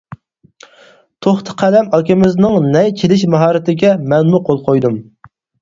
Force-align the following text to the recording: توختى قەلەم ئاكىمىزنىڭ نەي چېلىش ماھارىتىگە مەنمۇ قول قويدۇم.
توختى 1.25 1.55
قەلەم 1.59 1.91
ئاكىمىزنىڭ 1.99 2.57
نەي 2.77 2.91
چېلىش 3.03 3.27
ماھارىتىگە 3.37 3.95
مەنمۇ 4.15 4.45
قول 4.49 4.65
قويدۇم. 4.71 4.99